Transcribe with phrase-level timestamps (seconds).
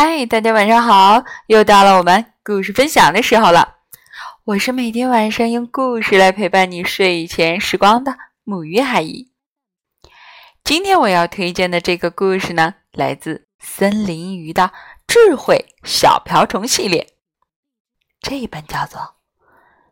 [0.00, 1.24] 嗨，大家晚上好！
[1.48, 3.78] 又到了我们故事分享的时候了。
[4.44, 9.32] 我是每天晚上用故事来陪伴你睡前时光的母鱼阿姨。
[10.62, 14.70] 今天我要推荐的这个故事呢，来自森林鱼的
[15.08, 17.14] 智慧小瓢虫系列。
[18.20, 19.00] 这一本叫做《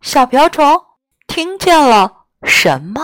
[0.00, 0.82] 小瓢虫
[1.26, 3.02] 听见了什么》。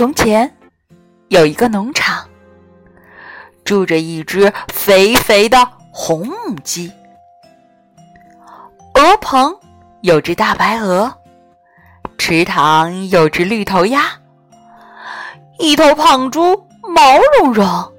[0.00, 0.56] 从前
[1.28, 2.26] 有一个农场，
[3.66, 6.90] 住着一只肥肥的红母鸡。
[8.94, 9.54] 鹅棚
[10.00, 11.14] 有只大白鹅，
[12.16, 14.04] 池塘有只绿头鸭，
[15.58, 17.92] 一头胖猪毛茸茸，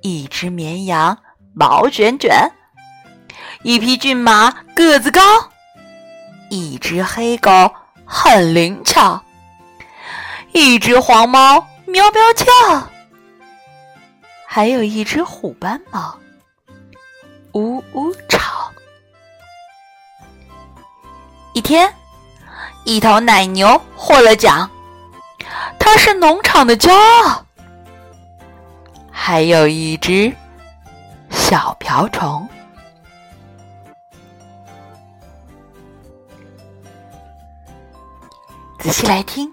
[0.00, 1.18] 一只绵羊
[1.52, 2.50] 毛卷卷，
[3.62, 5.20] 一匹骏马个子高，
[6.48, 7.50] 一只黑狗
[8.06, 9.22] 很灵巧。
[10.52, 12.44] 一只黄猫喵喵叫，
[14.46, 16.18] 还有一只虎斑猫
[17.52, 18.70] 呜呜吵。
[21.54, 21.92] 一天，
[22.84, 24.70] 一头奶牛获了奖，
[25.78, 27.44] 它是农场的骄傲。
[29.10, 30.34] 还有一只
[31.30, 32.48] 小瓢虫，
[38.78, 39.52] 仔细来听。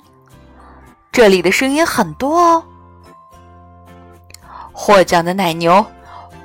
[1.16, 2.62] 这里的声音很多哦。
[4.74, 5.86] 获奖的奶牛，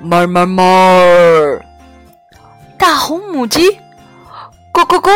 [0.01, 1.61] 哞哞哞；
[2.79, 3.69] 大红母鸡，
[4.73, 5.11] 咕咕咕；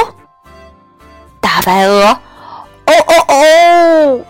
[1.39, 4.25] 大白鹅，哦哦哦；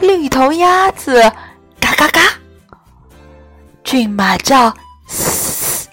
[0.00, 1.20] 绿头鸭子，
[1.78, 2.20] 嘎嘎嘎；
[3.84, 4.74] 骏马叫，
[5.06, 5.88] 嘶；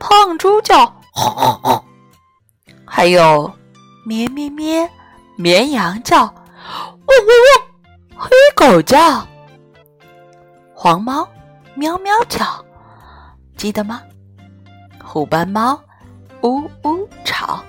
[0.00, 1.84] 胖猪叫，吼吼吼；
[2.84, 3.48] 还有
[4.04, 4.90] 咩咩咩，
[5.36, 6.34] 绵羊叫。
[7.10, 8.28] 汪汪汪！
[8.28, 9.26] 黑狗叫，
[10.72, 11.28] 黄猫
[11.74, 12.64] 喵喵叫，
[13.56, 14.00] 记得吗？
[15.02, 15.80] 虎斑猫
[16.42, 17.64] 呜呜吵。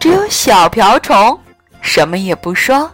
[0.00, 1.38] 只有小瓢虫
[1.80, 2.90] 什么也不说，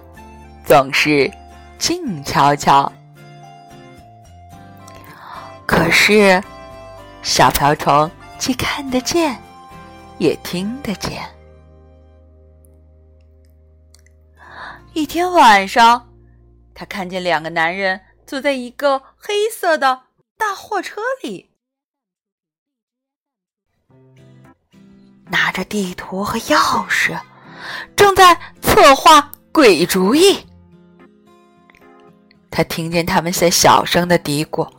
[0.67, 1.33] 总是
[1.79, 2.93] 静悄悄。
[5.65, 6.43] 可是，
[7.23, 9.41] 小瓢虫既看得见。
[10.21, 11.27] 也听得见。
[14.93, 16.13] 一天晚上，
[16.75, 20.03] 他看见两个男人坐在一个黑色的
[20.37, 21.51] 大货车里，
[25.31, 27.19] 拿着地图和钥匙，
[27.97, 30.47] 正在策划鬼主意。
[32.51, 34.71] 他听见他们在小声的嘀咕：“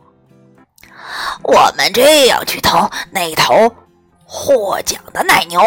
[1.42, 3.74] 我们这样去偷那头。”
[4.34, 5.60] 获奖的奶牛，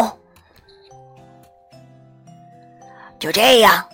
[3.20, 3.88] 就这样，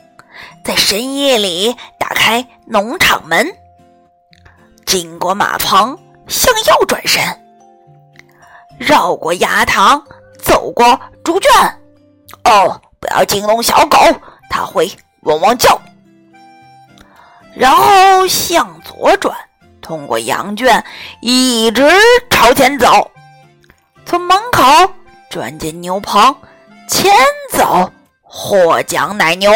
[0.64, 3.46] 在深夜里打开农场门，
[4.86, 6.00] 经过马棚，
[6.30, 7.22] 向右转身，
[8.80, 10.02] 绕过鸭塘，
[10.42, 11.52] 走过猪圈。
[12.46, 13.98] 哦，不要惊动小狗，
[14.50, 14.90] 它会
[15.24, 15.78] 汪汪叫。
[17.54, 19.38] 然后向左转，
[19.82, 20.82] 通过羊圈，
[21.22, 21.84] 一直
[22.30, 23.12] 朝前走。
[24.12, 24.94] 从门口
[25.30, 26.36] 钻进牛棚，
[26.86, 27.14] 牵
[27.50, 27.90] 走
[28.22, 29.50] 获奖奶牛。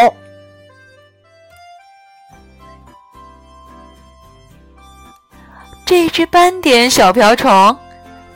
[5.84, 7.76] 这只斑点小瓢虫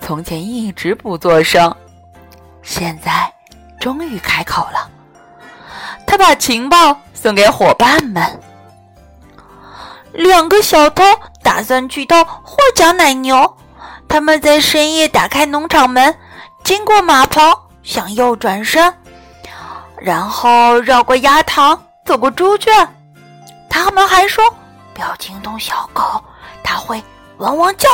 [0.03, 1.75] 从前一直不作声，
[2.63, 3.33] 现在
[3.81, 4.91] 终于开口了。
[6.07, 8.39] 他把情报送给伙伴们：
[10.13, 11.03] 两个小偷
[11.43, 13.57] 打算去偷获奖奶牛。
[14.11, 16.13] 他们在深夜打开农场门，
[16.65, 18.93] 经过马棚，向右转身，
[19.97, 22.89] 然后绕过鸭塘，走过猪圈。
[23.69, 24.45] 他们还说
[24.93, 26.21] ：“不要惊动小狗，
[26.61, 27.01] 它会
[27.37, 27.89] 汪汪叫。”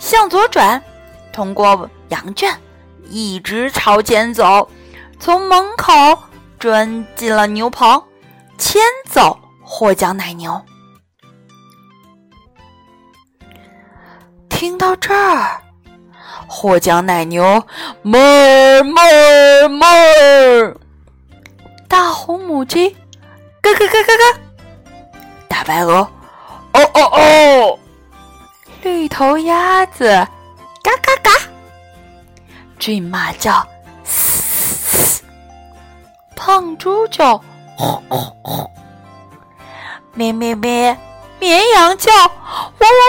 [0.00, 0.82] 向左转，
[1.34, 2.50] 通过羊圈，
[3.10, 4.66] 一直朝前走，
[5.20, 5.92] 从门口
[6.58, 8.02] 钻进了牛棚，
[8.56, 10.58] 牵走获奖奶牛。
[14.62, 15.60] 听到这儿，
[16.46, 17.42] 获奖奶牛
[18.04, 18.12] 哞
[18.84, 20.76] 哞哞，
[21.88, 22.90] 大红母鸡
[23.60, 24.38] 咯咯咯咯咯，
[25.48, 25.94] 大白鹅
[26.74, 27.76] 哦哦哦，
[28.82, 30.04] 绿头鸭子
[30.80, 31.32] 嘎嘎嘎，
[32.78, 33.66] 骏马叫
[34.04, 35.22] 嘶嘶，
[36.36, 37.36] 胖猪叫
[37.76, 38.70] 吼吼吼，
[40.14, 40.96] 咩咩咩，
[41.40, 42.30] 绵羊叫，汪
[42.78, 43.01] 汪，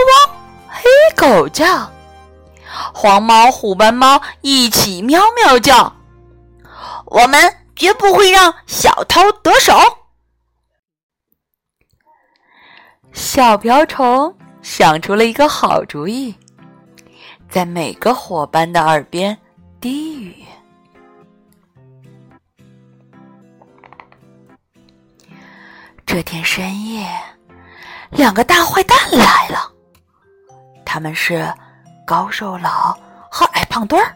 [1.24, 1.90] 狗叫，
[2.94, 5.96] 黄猫、虎斑猫一起喵喵叫。
[7.06, 7.42] 我们
[7.78, 9.74] 绝不会让小偷得手。
[13.14, 16.36] 小瓢虫想出了一个好主意，
[17.50, 19.38] 在每个伙伴的耳边
[19.80, 20.44] 低语。
[26.06, 27.08] 这天深夜，
[28.12, 29.73] 两个大坏蛋来了。
[30.94, 31.52] 他们是
[32.06, 32.96] 高瘦老
[33.28, 34.16] 和矮胖墩儿。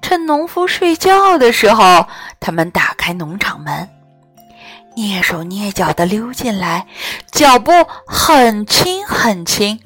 [0.00, 2.06] 趁农夫睡觉的时候，
[2.40, 3.86] 他们打开农场门，
[4.96, 6.86] 蹑手蹑脚的溜进来，
[7.30, 7.70] 脚步
[8.06, 9.78] 很轻很轻。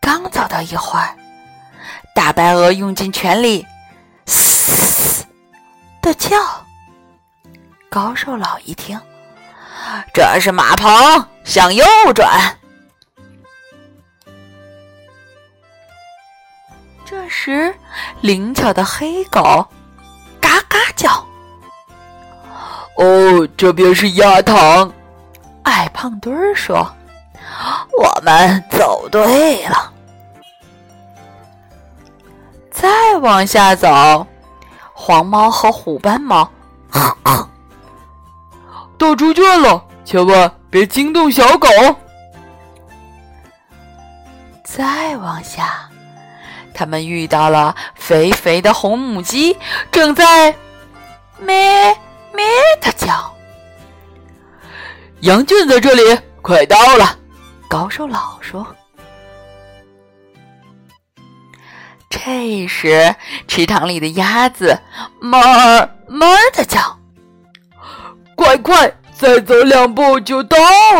[0.00, 1.14] 刚走到一会儿，
[2.14, 3.66] 大白鹅用尽全力，
[4.24, 5.26] 嘶
[6.00, 6.38] 的叫。
[7.90, 8.98] 高瘦老一听，
[10.12, 12.56] 这是马棚，向右转。
[17.04, 17.74] 这时，
[18.20, 19.66] 灵巧的黑狗
[20.40, 21.10] 嘎嘎叫。
[22.96, 24.90] 哦，这边是鸭塘。
[25.64, 26.86] 矮胖墩儿说
[27.98, 29.92] ：“我们走对了。”
[32.70, 34.26] 再往下走，
[34.92, 36.48] 黄猫和虎斑猫。
[39.04, 41.68] 到猪圈了，千万别惊动小狗。
[44.64, 45.90] 再往下，
[46.72, 49.54] 他们遇到了肥肥的红母鸡，
[49.92, 50.56] 正在
[51.38, 51.94] 咩
[52.32, 52.46] 咩
[52.80, 53.30] 的叫。
[55.20, 57.18] 羊圈在这里，快到了。
[57.68, 58.66] 高瘦老说。
[62.08, 63.14] 这时，
[63.46, 64.80] 池塘里的鸭子
[65.20, 66.98] 哞儿哞的叫。
[68.58, 70.56] 快，再走两步就到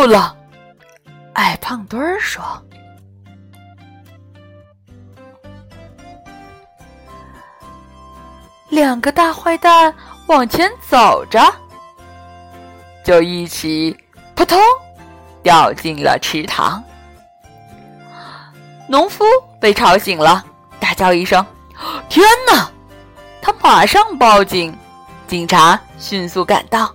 [0.06, 0.37] 了。
[1.35, 2.43] 矮胖墩儿说
[8.71, 9.95] ：“两个大坏蛋
[10.27, 11.41] 往前走着，
[13.05, 13.97] 就一起
[14.35, 14.59] 扑通
[15.43, 16.83] 掉进了池塘。
[18.89, 19.25] 农夫
[19.61, 20.45] 被吵醒了，
[20.79, 21.45] 大叫一声
[22.09, 22.71] ：‘天哪！’
[23.43, 24.77] 他马上报警，
[25.27, 26.95] 警察迅速赶到。”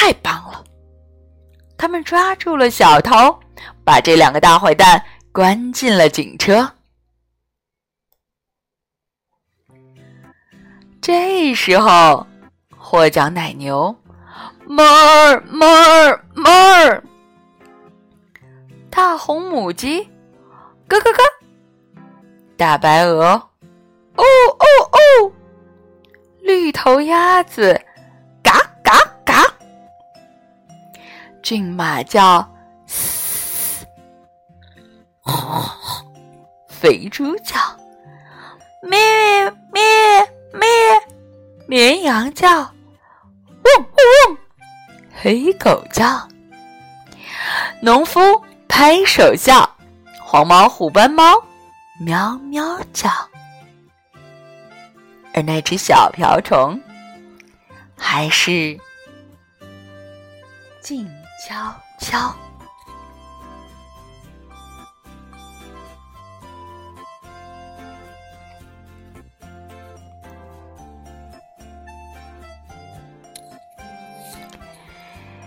[0.00, 0.64] 太棒了！
[1.76, 3.36] 他们抓住了小偷，
[3.84, 6.72] 把这两个大坏蛋关进了警车。
[11.02, 12.24] 这时候，
[12.76, 13.94] 获奖奶牛
[14.68, 17.02] 哞儿哞儿哞儿，
[18.88, 20.04] 大红母鸡
[20.86, 21.24] 咯咯咯，
[22.56, 23.42] 大白鹅哦
[24.14, 25.32] 哦哦，
[26.40, 27.84] 绿头鸭子。
[31.42, 32.46] 骏马叫
[32.86, 33.86] 嘶，
[36.68, 37.56] 肥猪叫，
[38.82, 38.98] 咩
[39.72, 39.82] 咩
[40.52, 40.68] 咩，
[41.66, 43.86] 绵羊叫，嗡嗡
[44.28, 44.36] 嗡，
[45.14, 46.28] 黑狗叫，
[47.80, 48.20] 农夫
[48.68, 49.76] 拍手笑，
[50.20, 51.42] 黄毛虎斑猫
[52.00, 53.10] 喵喵叫，
[55.32, 56.78] 而那只小瓢虫
[57.96, 58.78] 还是
[60.80, 61.08] 静。
[61.48, 62.18] 悄悄。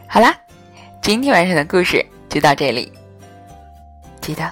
[0.08, 0.36] 好啦，
[1.04, 2.92] 今天晚上的故事就到这里。
[4.20, 4.52] 记得，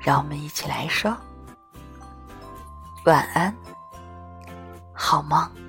[0.00, 1.14] 让我们一起来说
[3.04, 3.54] 晚安，
[4.94, 5.61] 好梦。